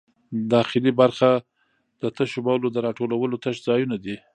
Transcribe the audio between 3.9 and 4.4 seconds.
دي.